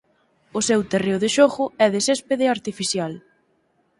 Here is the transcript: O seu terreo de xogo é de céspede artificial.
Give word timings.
O 0.57 0.59
seu 0.67 0.79
terreo 0.91 1.17
de 1.23 1.29
xogo 1.35 1.65
é 1.85 1.87
de 1.93 2.01
céspede 2.07 2.45
artificial. 2.55 3.13